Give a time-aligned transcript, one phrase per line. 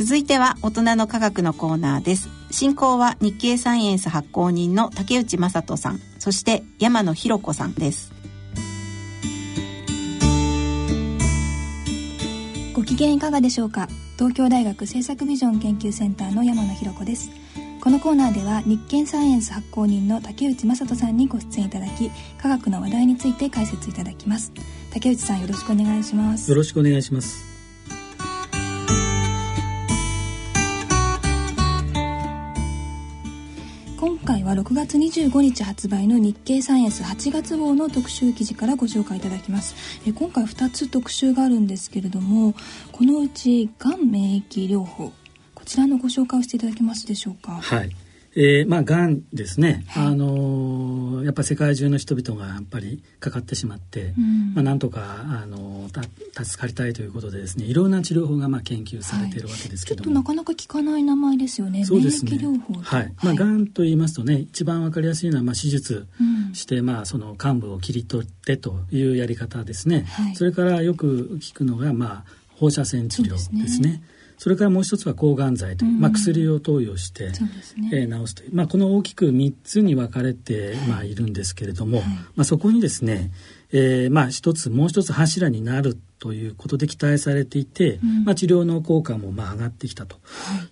[0.00, 2.30] 続いては大人の科学のコーナーです。
[2.50, 6.00] 進行は日経サイエンス発行人の竹内正人さん。
[6.18, 8.10] そして山野博子さんです。
[12.72, 13.90] ご機嫌いかがでしょうか？
[14.16, 17.28] 東京大学政策ビジョン研究センターの山野博子です。
[17.82, 22.10] このコーナーでは日経サイエンス発行人の竹内正人さんにご出演いただき
[22.40, 24.50] 科学の話題について解説いただきます。
[24.94, 26.50] 竹内さんよろしくお願いします。
[26.50, 27.49] よろしくお願いします
[34.50, 40.00] は6月25日発売の日経サイエンス8月号の特集記事からご紹介いただきます。
[40.06, 42.54] え今回2つ特集があるんですけれども
[42.90, 45.12] このうちがん免疫療法
[45.54, 47.52] こちらのご紹介をしていただけますでしょうか？
[47.52, 47.90] はい。
[48.34, 61.84] えー、まあがんですね、はい、あのー、やっぱ世界中の人々がやっぱりかかってしまって、うん、まあ、なんとか、あのー、助かりたいということでですねいろんな治療法がまあ研究されているわけですけども、はい、ちょっとなかなか聞かない名前ですよね。
[61.84, 62.32] そうですね。
[62.32, 66.06] 療法はい、まあ、がんと言いますとね一番わかりやすいのは、まあ、手術。
[66.52, 74.02] して、うん、まあ、その患部を切り取ってというやり方ですね、はい、それからよく聞くのが、まあ、放射線治療ですね
[74.40, 77.90] それからもう一つは抗がん剤という、うん、まあ、薬を投与して、ね。
[77.92, 83.32] えー、治すという、まあ、この大きく3つに分かれて、まあ、いるんですけれども、はい、まあ、そこにですね、
[83.70, 90.16] えー、まあ一つもう一つ柱になるということで期待されていて、うん、まあ、治療の効果もまあ上がってきたと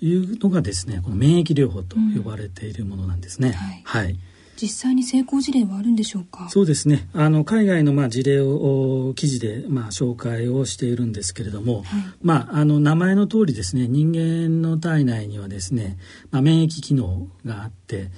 [0.00, 3.50] いうのがですねこの免疫療法と呼ばれているものなんですね。
[3.84, 4.18] はい、はい
[4.60, 6.48] 実際に成功事例はあるんでしょうか？
[6.48, 7.08] そうですね。
[7.12, 11.84] あの海外のまあ事例を記事でまあ紹介をしているんですけれども、はい、
[12.22, 15.98] まああの名前の通りですね人間の体内にはですね、
[16.30, 18.10] まあ、免疫機能があって、うん、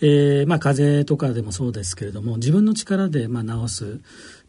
[0.00, 4.00] えー、まあ風邪とかでもそうですけれども自分の力でまあ治す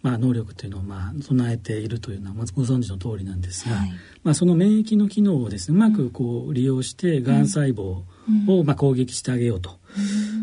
[0.04, 3.92] まあ、能力というのをまあ備えているというのはご存知の通りなんですが、はい、
[4.24, 8.04] まあ、その免疫の機能をですねうまくこう利用してがん細胞
[8.48, 9.80] をまあ攻撃してあげようと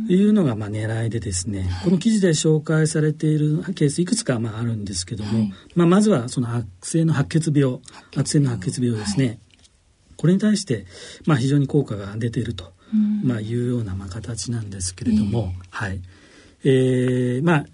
[0.08, 7.80] いうのがまあ狙いでですね、この記事で紹介されているケースいくつかまああるんですけども、はい、まあ、まずはその悪性の白血病
[8.16, 9.38] 悪性の白血病ですね、はい、
[10.16, 10.86] これに対して
[11.26, 12.72] まあ非常に効果が出ていると、
[13.24, 16.00] まあ、いうようなまあ形なんですけれども、えー、はい。
[16.64, 17.66] えー、まあ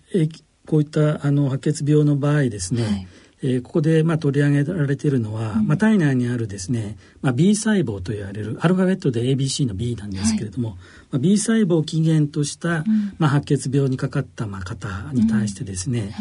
[0.66, 3.06] こういったあの白血病の場合ですね、はい
[3.42, 10.78] えー、ここでまあ取り上げられているのは、うん、まあ、体内にあるですね、まあ、B 細胞と言われるアルファベットで ABC の B なんですけれども、はい、
[11.12, 16.06] まあ、B 細胞を起源とした、うん、まあ、白血病にかかったまあ方に対してですね、うん。
[16.06, 16.14] はい、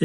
[0.00, 0.04] え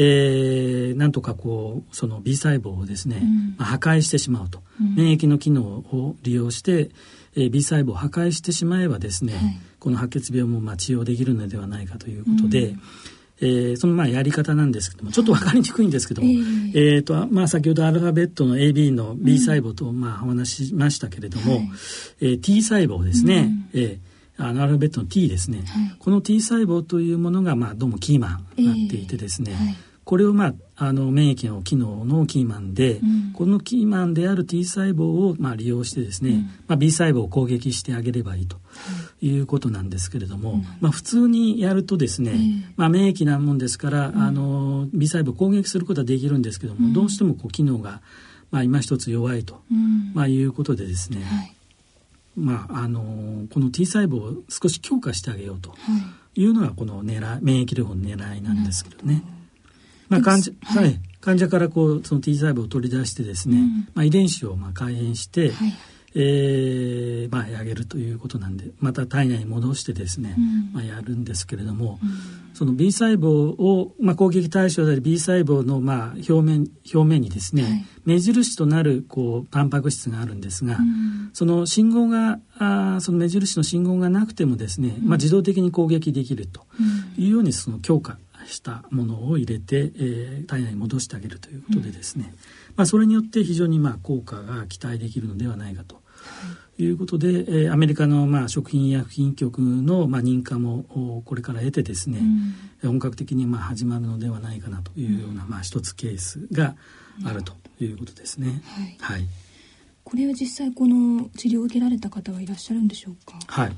[0.94, 3.22] ー、なんとかこうその B 細胞をですね、
[3.58, 4.60] まあ、破壊してしまうと、
[4.96, 6.90] 免疫の機能を利用して、
[7.36, 9.42] えー、B 細胞を破壊してしまえばですね、はい、
[9.78, 12.74] この白血病もまあ治療できるのではないかということで、
[13.40, 21.62] えー、そのまあやり方なんですけどもちょっと分かりにくいんですけども、えー、えーとまあ、先ほどアルファベットの AB の B 細胞とまあお話しましたけれども、うん、
[22.20, 23.98] えー、T 細胞ですね、うん、えー
[24.38, 25.66] あのアルファベットの T ですね、はい、
[25.98, 38.58] この T 細胞というものがまあどうもキーマンになっていてですね、えーはい、これをまああの免疫の機能のキーマンで、うん、このキーマンである T 細胞をまあ利用してですね、うん、まあ、B 細胞を攻撃してあげればいいと
[39.22, 48.00] いうことなんですけれども、うん、まあ、普通にやるとですね、まあ、免疫なもんですから、あの B 細胞を攻撃することはできるんですけども、どうしてもこう機能が、
[48.50, 49.62] まあ、今一つ弱いと、
[50.14, 51.52] まあ、いうことでですね、はい。
[52.36, 55.74] まあ、あのこの T 細胞を少し強化してあげようと
[56.34, 56.44] い。
[56.44, 59.22] うのがこの狙い免疫療法の狙いなんですけどね。
[60.08, 65.72] まあ、患者、はい、患者からこうその T 細胞を取り出してですね、うん、まあ、遺伝子をまあ改変して、はい、
[66.18, 80.78] えー、まあ、やげるということなんでまた体内に戻してですね、うん、まあ、やるんですけれども、うん、その B 細胞を、まあ、攻撃対象である B 細胞の、まあ、表面表面にですね、はい、目印となるこうタンパク質があるんですが、
[81.34, 86.62] その信号があその目印の信号がなくてもですね、まあ、自動的に攻撃できると
[87.18, 88.16] いうようにその強化
[88.46, 92.34] したものを入れて、えー、体内に戻してあげるということでですね、うん、
[92.76, 96.05] まあ、それによって非常にまあ効果が期待できるのではないかと。
[96.78, 102.20] いうことで、えー、アメリカのまあ食品医薬品局のまあ認可もこれから得てですね、
[102.82, 106.76] うん、本格的にまあ始まるのではないかなというようなまあ一つケースが
[107.24, 108.62] あるということですね。
[108.66, 109.26] はい、はい、
[110.04, 113.38] これは実際この治療を受けられた方はいらっしゃるんでしょうか？
[113.46, 113.72] はい。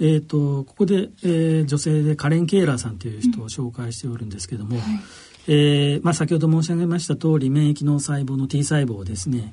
[0.00, 5.00] えーと、ここで、えー、女性でカレン・ケーラーさんという人を紹介しておるんですけども、うんはい、
[5.48, 9.52] えー、まあ、先ほど申し上げました通り免疫の細胞の T 細胞をですね、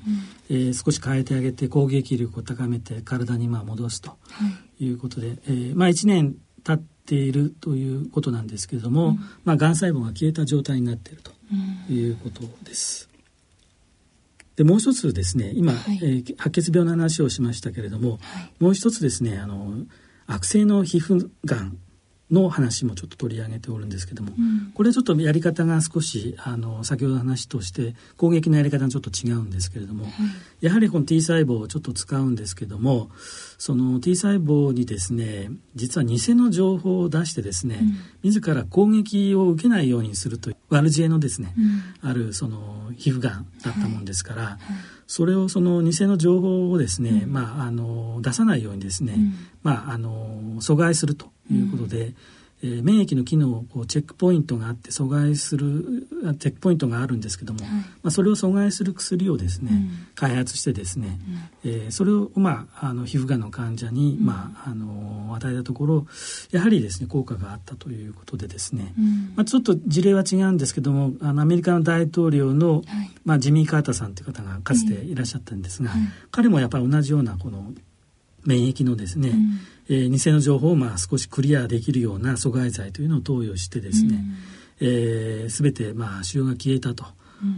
[0.50, 4.16] うん、えー、少し変えてあげて攻撃力を高めて体にまあ戻すと
[4.78, 4.88] い。
[4.90, 11.32] うことで、はい、えー、まあ、1年経っているということなんですけれども、うん、まあ、がん細胞が消えた状態になっていると
[11.92, 13.08] いうことです。
[14.56, 19.72] でもう一つですね今、はい、えー、白血病の話をしましたけれども、はい、もう一つですねあの
[20.26, 21.78] 悪性の皮膚がん
[22.30, 33.10] の話もちょっと取り上げておるんですけども、うん、これはちょっとやり方が少しあの先ほどの話として攻撃のやり方がちょっと違うんですけれども、はい、やはりこの T 細胞をちょっと使うんですけども
[33.58, 41.52] その T 細胞にですね実は偽の情報を出してですね、うん、自ら攻撃を受けないようにするという悪知恵のですね、
[42.02, 44.58] うん、あるその皮膚がんだったもんですから、はい。
[45.06, 49.16] それをその偽の情報をですね、まあ、あの出さないようにですね、
[49.64, 52.14] まあ、あの阻害するということで、
[52.62, 56.06] えー、免疫の機能をこうチェックポイントがあって阻害する
[56.38, 61.18] チェックポイントがあるんですけども、はい、まあ、それを阻害する薬をですね、うん、開発してですね、
[61.64, 66.06] うん、えー、それを、まあ、あの皮膚がんの患者に、うん、まあ、あの与えたところ
[66.50, 68.92] やはりですね効果があったということでですね、
[69.36, 72.84] まあ、ちょっと事例は違うんですけどもあのアメリカの大統領の、はい、
[73.24, 75.90] まあ、ジミー・カーターさんという方がかつていらっしゃったんですが、
[76.30, 77.72] 彼もやっぱり同じようなこの
[78.44, 79.32] 免疫のですね、
[79.88, 84.24] えー、偽の情報をまあ少しクリアできるような阻害剤というのを投与してですね、
[84.80, 87.04] うん、えー、全てまあ腫瘍が消えたと。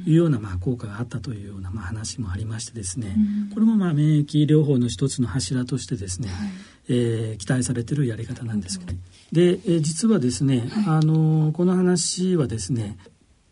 [0.06, 3.16] いうようなまあ効果があったというようなまあ話もありましてですね、
[3.48, 6.48] うん、これもまあ免疫療法の一つの柱としてですね、はい、
[6.88, 8.92] えー、期待されているやり方なんですけど、
[9.32, 12.96] で、えー、実はですね、はい、あのこの話はですね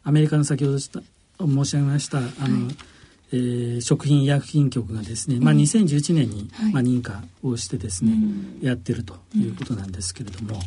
[0.04, 2.76] アメリカの先ほど申し上げましたあの、はい
[3.32, 8.12] えー、食品医薬品局がですね、まあ、2011年に、まあ、認可をしてですね、
[8.60, 10.60] やってるということなんですけれども、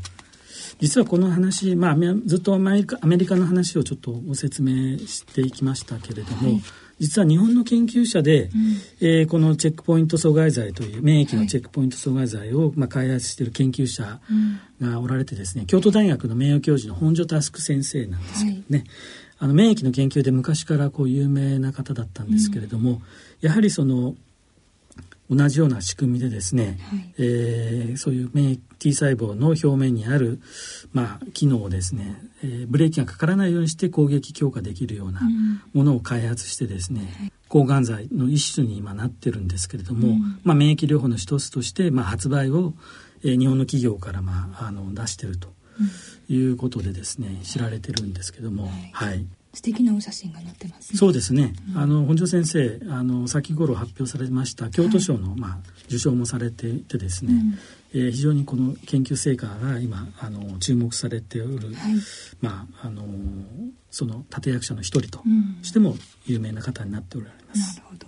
[0.80, 1.96] 実はこの話、まあ、
[2.26, 6.62] ずっとアメリカアメリカの話をちょっとご説明していきましたけれども、はい、
[7.00, 8.52] 実は日本の研究者で、うん、
[9.02, 14.20] えー、このチェックポイント阻害剤という免疫のチェックポイント阻害剤を、まあ、開発している研究者
[14.82, 18.84] がおられてですね、京都大学の名誉教授の本庶佑先生なんですけどね、はい
[19.44, 23.02] あの免疫の研究で昔からこう有名な方だったんですけれども、うん、
[23.42, 24.16] やはりその
[25.30, 30.40] 同じような仕組みでですね、はい、えー、そういう免疫 T 細胞の表面にある、
[30.94, 35.20] まあ、機能をですね、えー、ブレーキがかからないようにして攻撃強化できるような
[35.74, 42.76] ものを開発してですね、うん、抗がん剤の一種に今なってるんですけれども、うん、まあ、免疫療法の一つとして、まあ、発売を、
[43.26, 45.50] えー、日本の企業から、まあ、あの出してると。
[46.30, 51.54] いうことでですね知られてるんですけども、はい、はい素敵なお写真が載ってます、ね、そうですね。
[51.76, 57.34] うん、あの本庄先生、あの先頃発表されました京都賞の、はい、まあ受賞もされていてですね、
[57.94, 61.94] うん、えー、非常にこの研究成果が今あの注目されておる、はい、
[62.42, 63.04] まああの
[63.92, 65.24] その立役者の一人と
[65.62, 67.80] しても有名な方になっておられます。
[67.80, 68.08] うん、なるほ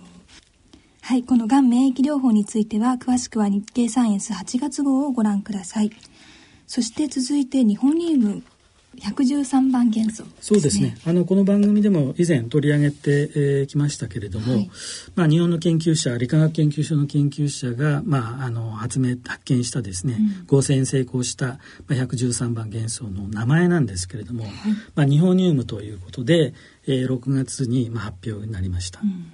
[1.02, 5.92] はい、このがん免疫療法については詳しくは日経サイエンス8月号をご覧ください。
[6.66, 8.42] そして続いて日本ニウム
[8.96, 10.96] 113番元素、ね、そうですね。
[11.06, 14.70] あのこの番組でも以前取り上げてき、えー、ましたけれども、はい、
[15.14, 21.58] まあ、日本の研究者理化学研究所の研究者が、まあ、あの発明発見したですね、うん、合成に成功した、ま
[21.90, 24.52] あ、113番元素の名前なんですけれども、はい、
[24.94, 26.54] まあ、日本ニウムということで、
[26.86, 29.00] えー、6月に、まあ、発表になりました。
[29.02, 29.32] うん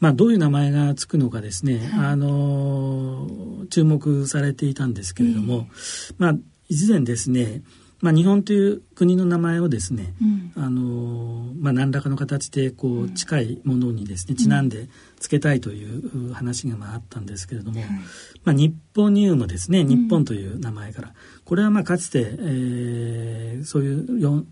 [0.00, 3.28] まあ、どういう名前がつくのかですね、はい、あの
[3.70, 6.34] 注目されていたんですけれども、えー、まあ
[6.68, 7.62] 以前ですね、
[8.00, 14.88] まあ、日本という国の名前をですね、うん、あのまあ、何らかの形でこう近いものにですね、ちなんで
[15.18, 17.82] つけたいという話がまああったんですけれども、
[18.44, 21.12] まあ、日本ニウムですね日本という名前から、
[21.44, 24.44] これはまあかつて、えー、そういう4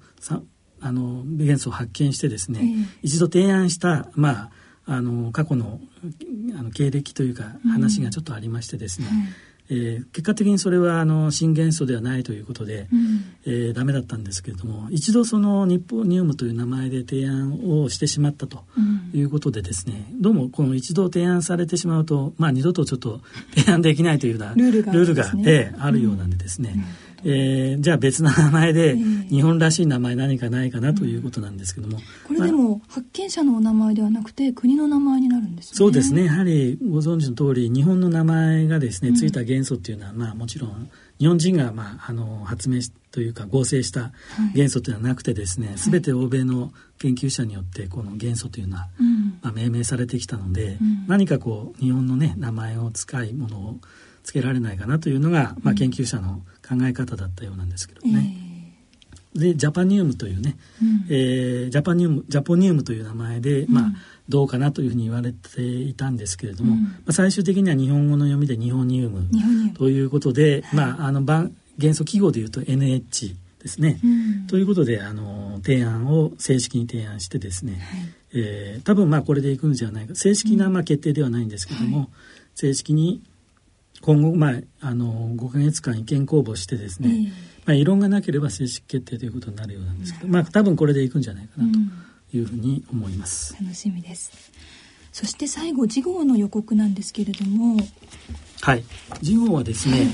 [0.80, 4.50] あの元素を発見してですね、えー、一度提案した、まあ、
[4.88, 5.80] あの過去の
[6.58, 9.28] あの経歴というか話がちょっとありましてですね、うんはい。
[9.70, 18.64] えー、結果的にそれはあの新元素ではないということで、うん、えー、ダメだったんですけれども一度その日本ニウムという名前で提案をしてしまったと
[19.12, 23.20] いうことでですね、うん、どうもこの一度提案されてしまうと、まあ、二度とちょっと
[23.56, 35.76] 提案できないというようなルールがあ、ね、あるようなんでですね、うんえー、じゃあ別の名前で日本らしい名前何かないかなということなんですけども、これでも発見者のお名前ではなくて国の名前になるんですね。
[35.76, 36.24] そうですね。
[36.24, 44.12] やはりご存知の通り日本の名前がですねついた元素っていうのは、まあもちろん日本人が、まあ、あの発明というか合成した
[44.54, 53.78] 元素というのはなくてですね、はい、全て欧米の研究者によってこの元素というのは、うん、まあ、命名されてきたので、うん、何かこう日本のね名前を使いものを
[54.22, 58.36] つけられないかなというのが、まあ、研究者の考え方だったようなんですけどね。
[59.34, 63.84] えー、でジャパニウムというね、うん、えー、ジャパニウムジャポニウムという名前で、まあ、
[64.28, 69.28] どうかなというふうに言われていたんですけれども、うん、まあ、最終的には日本語の読みで日本ニウム
[69.74, 74.00] ということで、はい、まあ、あの元素記号でいうと NH ですね。
[74.48, 77.80] ということであの提案を正式に提案してですね、はい、
[78.34, 80.14] えー、多分まあこれでいくんじゃないか。
[80.14, 82.08] 正式なまあ決定ではないんですけども、はい、
[82.54, 83.22] 正式に
[84.00, 87.26] 今後、まあ、あの5か月間意見公募してですね、えー、
[87.66, 93.56] まあ、異論がなければ正式決定ということになるようなんですけど、まあ、多分これでいくんじゃないかなというふうに思います。
[93.60, 94.32] 楽しみです。
[95.12, 97.76] そして最後次号の予告なんですけれども。
[98.60, 98.84] はい。
[99.22, 100.06] 次号はですね、はい、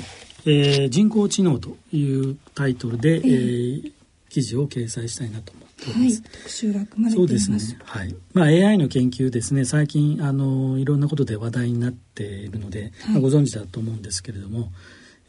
[0.46, 3.92] えー、人工知能というタイトルで、えー、えー、
[4.30, 5.63] 記事を掲載したいなと思。
[5.82, 7.44] はい、特集が組まれています。
[7.46, 7.78] そうですね。
[7.84, 8.16] はい。
[8.32, 9.64] まあ AI の研究ですね。
[9.64, 14.72] 最近あのいろんなことで話題になっているので、はい、まあ、ご存知だと思うんですけれども、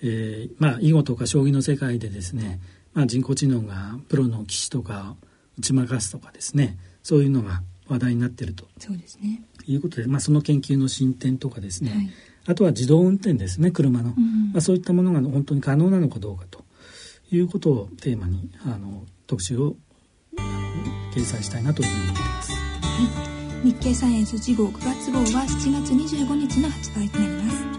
[0.01, 2.59] えー、まあ囲碁とか将棋の世界でですね、
[2.93, 5.15] まあ人工知能がプロの棋士とか
[5.57, 8.67] 打ち負かすとかですね、そういうのが話題になっていると。
[8.79, 9.43] そうですね。
[9.67, 11.91] いうことで、まあその研究の進展とかですね。
[11.91, 12.09] はい
[12.47, 16.63] あとは自動運転ですね車の、うん、まあ、そういったものが本当に可能なのかどうかと
[17.31, 19.75] いうことをテーマにあの特集を
[21.13, 22.51] 掲載したいなというふうに思っています。
[22.51, 22.59] は
[23.63, 27.74] い、日経サイエンス次号9月号は7月25日の発売となります。